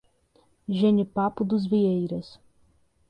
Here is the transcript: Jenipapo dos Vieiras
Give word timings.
Jenipapo 0.67 1.45
dos 1.45 1.67
Vieiras 1.67 2.39